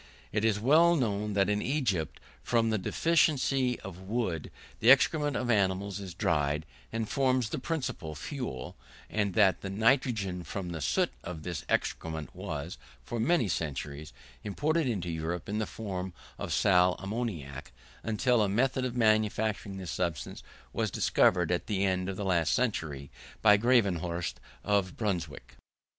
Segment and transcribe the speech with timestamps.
[0.31, 5.51] It is well known that in Egypt, from the deficiency of wood, the excrement of
[5.51, 8.75] animals is dried, and forms the principal fuel,
[9.11, 14.11] and that the nitrogen from the soot of this excrement was, for many centuries,
[14.43, 17.71] imported into Europe in the form of sal ammoniac,
[18.01, 20.41] until a method of manufacturing this substance
[20.73, 23.11] was discovered at the end of the last century
[23.43, 25.57] by Gravenhorst of Brunswick.